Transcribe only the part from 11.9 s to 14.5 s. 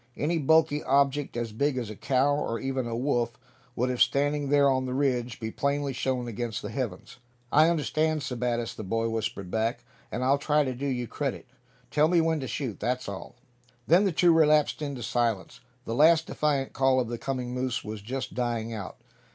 Tell me when to shoot, that's all." Then the two